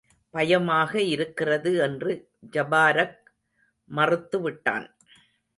பயமாக 0.33 1.01
இருக்கிறது 1.01 1.77
என்று 1.77 2.13
ஜபாரக் 2.51 3.17
மறுத்துவிட்டான். 3.91 4.87